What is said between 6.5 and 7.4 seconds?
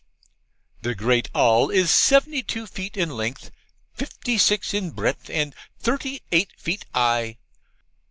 feet 'igh.